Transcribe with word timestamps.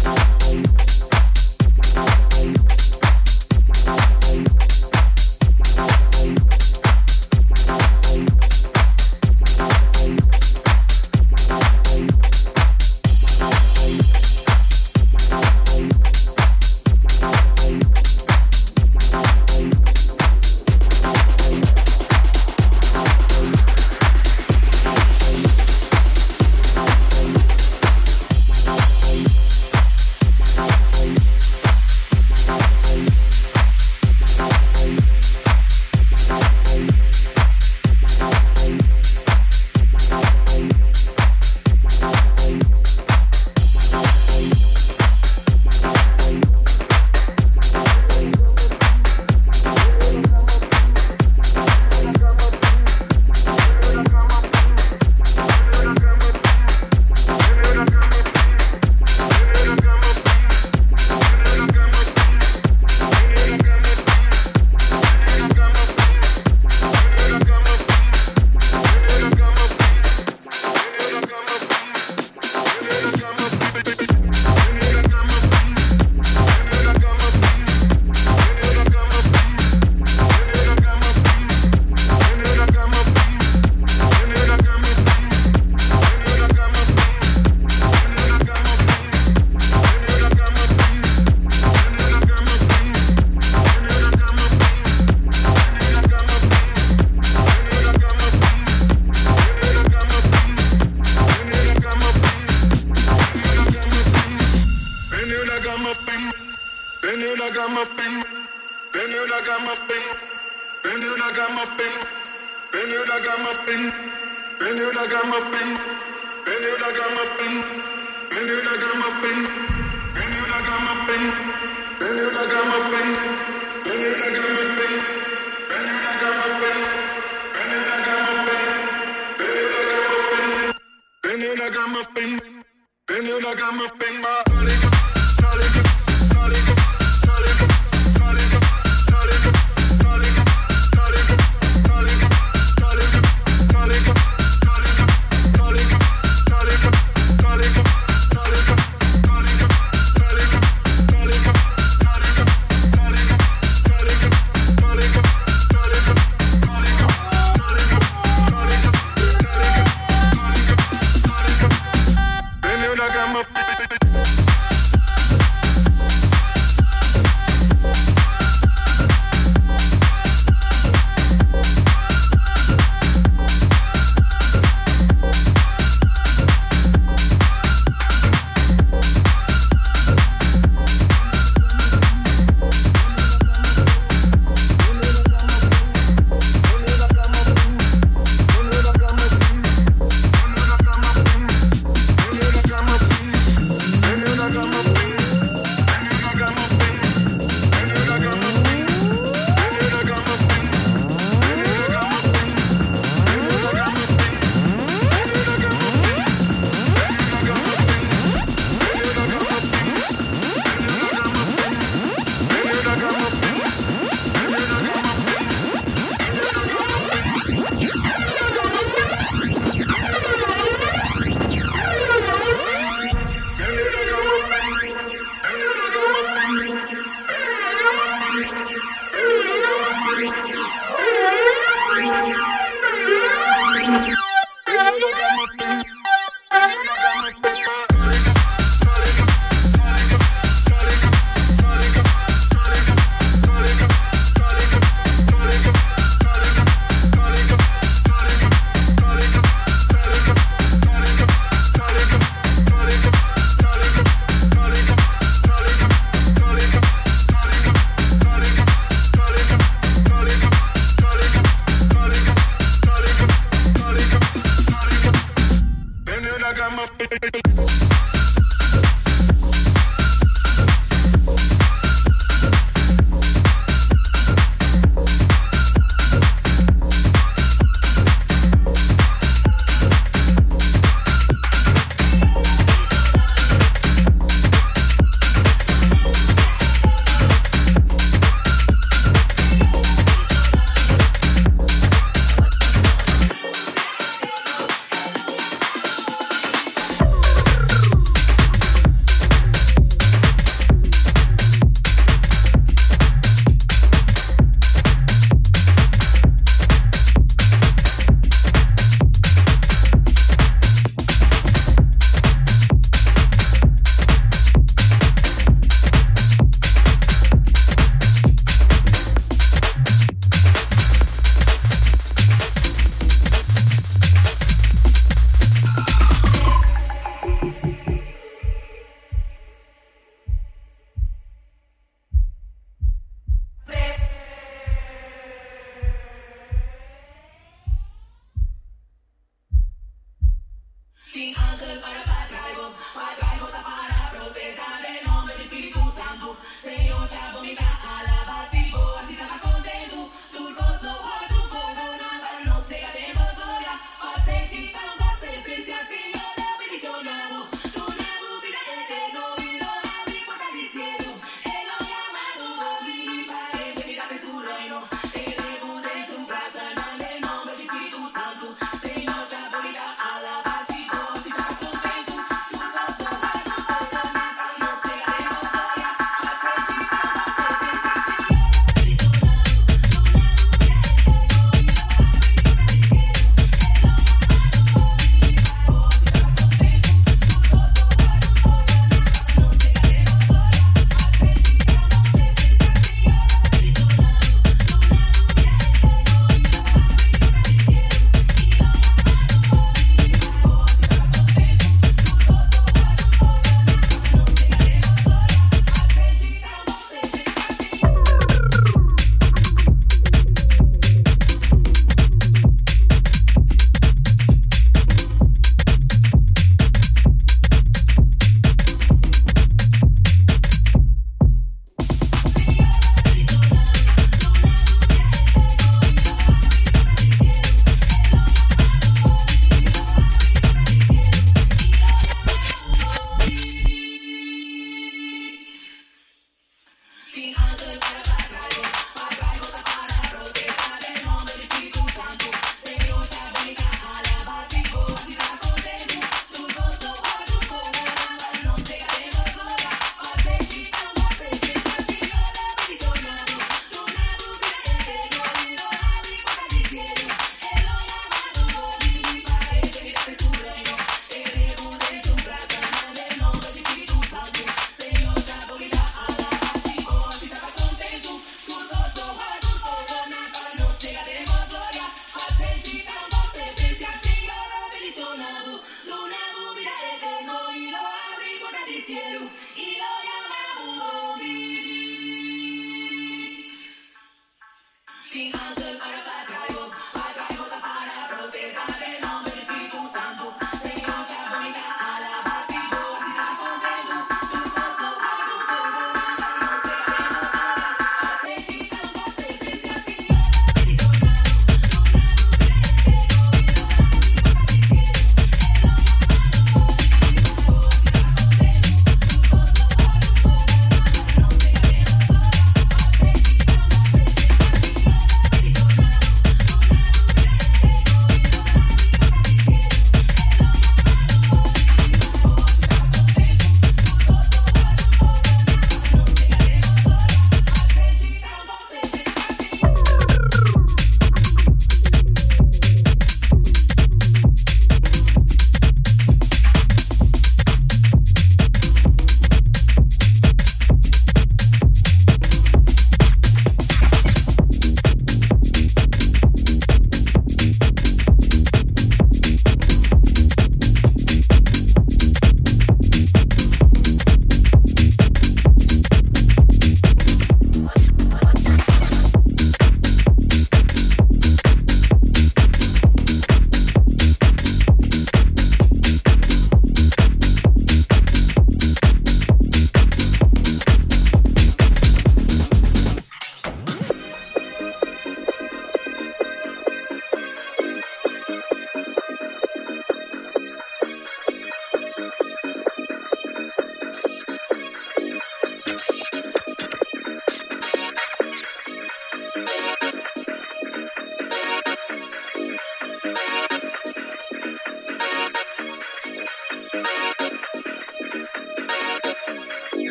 stop 0.00 0.89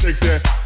Take 0.00 0.18
that. 0.20 0.59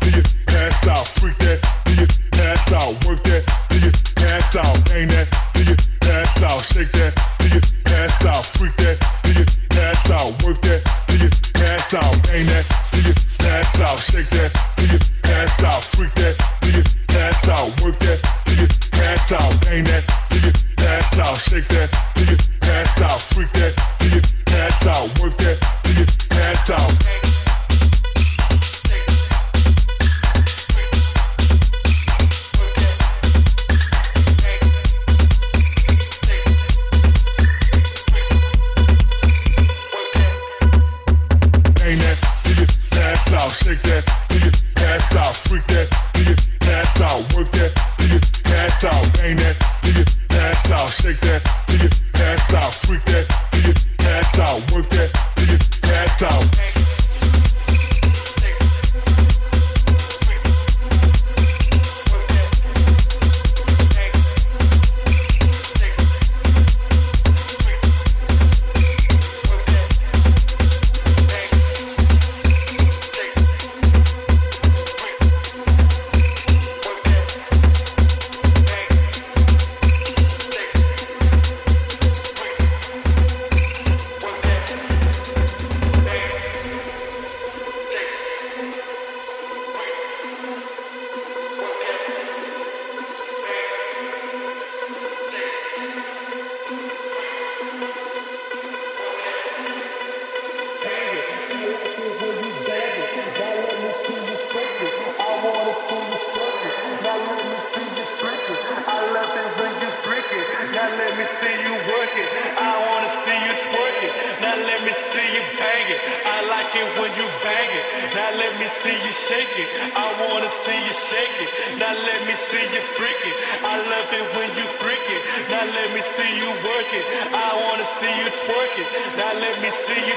it 124.14 124.26
when 124.36 124.50
you 124.58 124.66
freak 124.78 125.04
it. 125.14 125.22
Now 125.50 125.64
let 125.66 125.88
me 125.94 126.00
see 126.14 126.30
you 126.38 126.50
work 126.62 126.90
it. 126.94 127.04
I 127.34 127.50
wanna 127.64 127.86
see 127.98 128.14
you 128.20 128.28
twerk 128.42 128.74
it. 128.82 128.88
Now 129.18 129.32
let 129.34 129.56
me 129.62 129.70
see 129.84 130.02
you. 130.08 130.16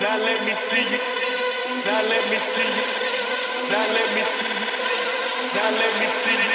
Now 0.00 0.16
let 0.16 0.38
me 0.46 0.54
see 0.68 0.86
you. 0.92 1.00
Now 1.86 2.00
let 2.12 2.24
me 2.30 2.38
see 2.52 2.70
you. 2.76 2.86
Now 3.70 3.86
let 3.96 4.08
me 4.16 4.22
see 4.36 4.54
you. 4.60 4.68
Now 5.54 5.70
let 5.70 5.92
me 6.00 6.06
see 6.24 6.36
you. 6.40 6.52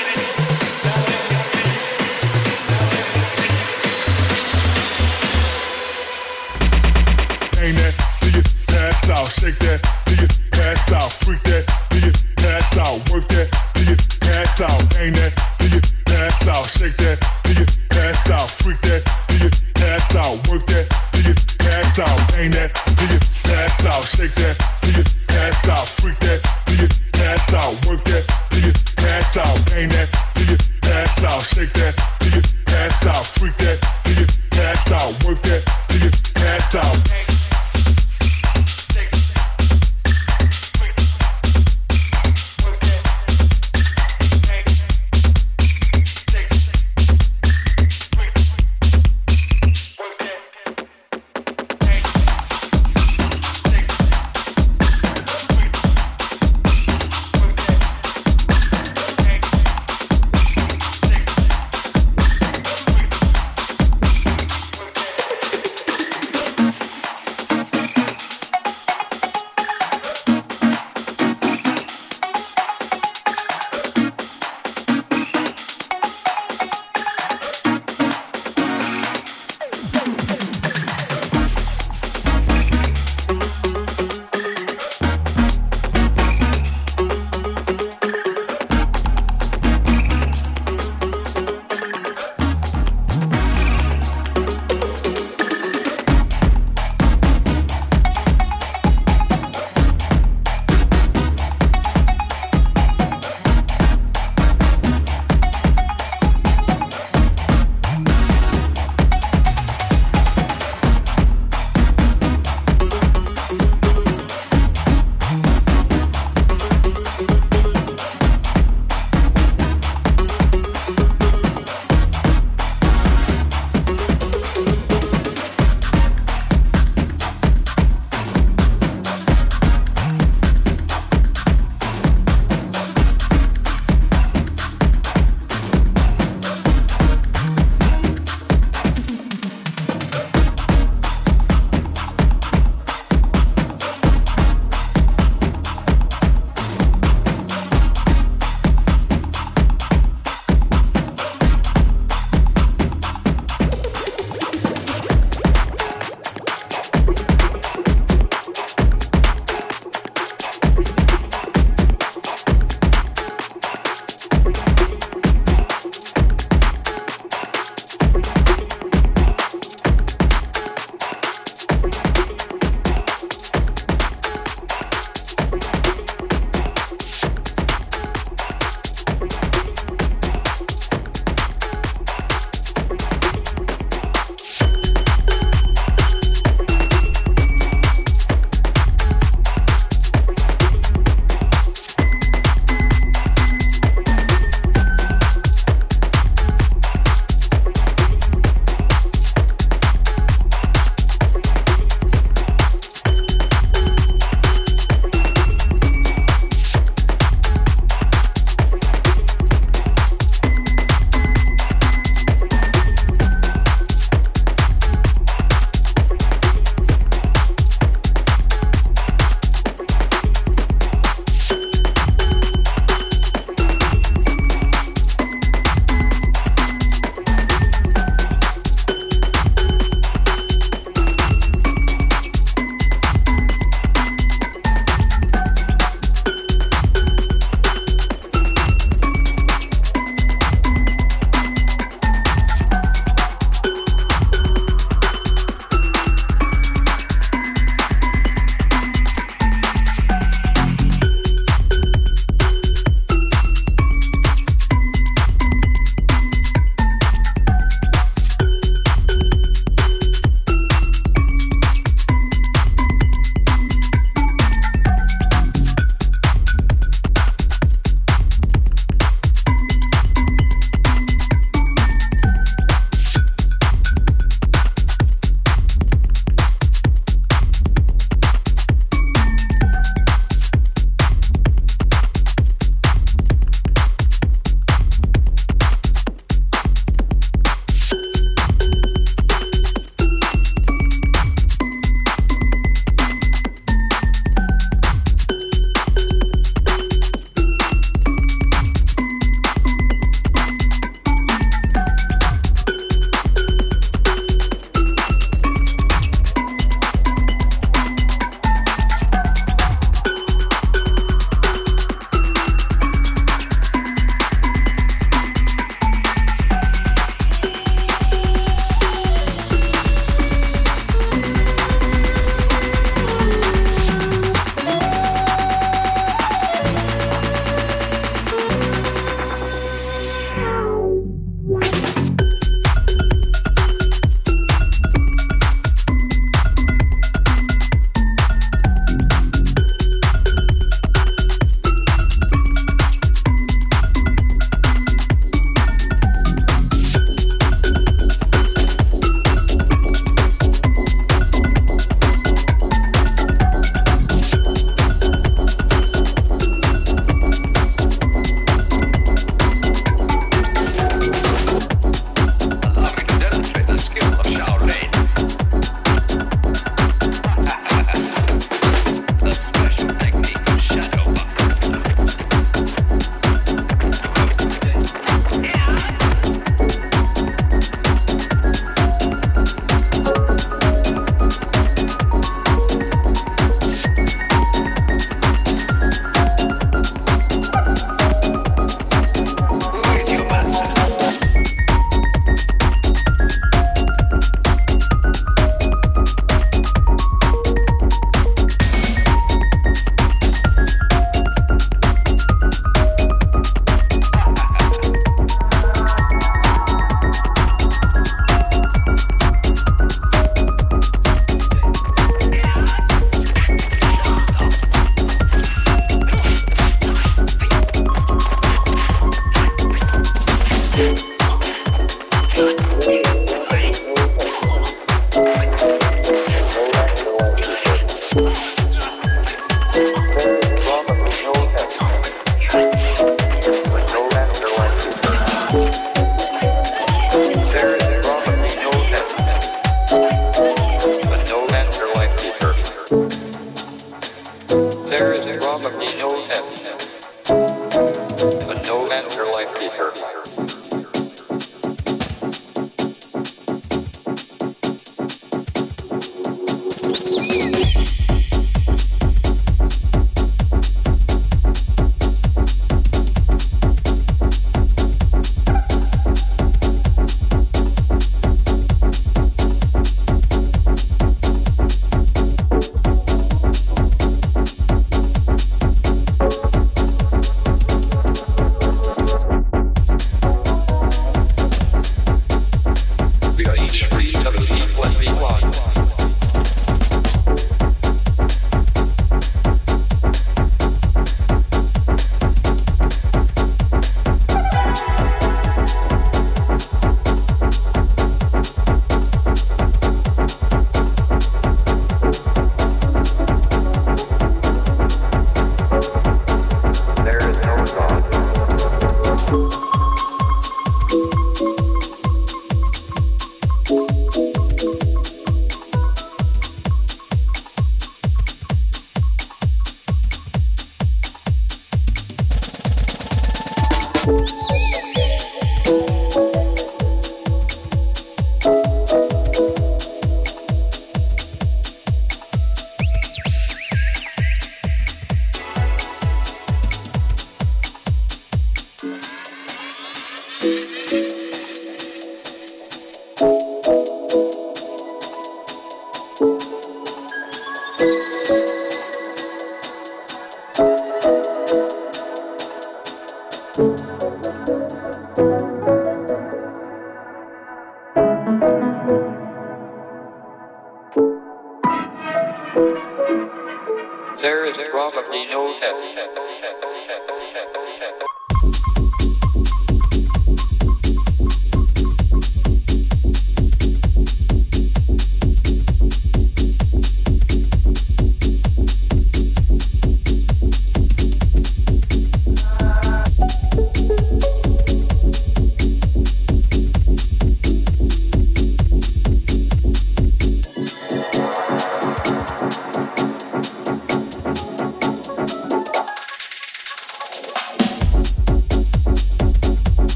That's 8.67 9.09
out, 9.09 9.27
shake 9.29 9.59
that, 9.59 9.81
do 10.05 10.15
your 10.15 10.27
ass 10.65 10.91
out, 10.91 11.11
freak 11.11 11.41
that, 11.43 11.65
do 11.89 11.99
your 11.99 12.13
ass 12.49 12.77
out, 12.77 13.09
work 13.09 13.27
that, 13.29 13.47
do 13.73 13.83
your 13.83 13.97
ass 14.35 14.61
out, 14.61 14.97
ain't 14.97 15.15
that? 15.15 15.46